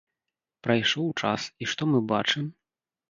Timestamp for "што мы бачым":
1.75-2.49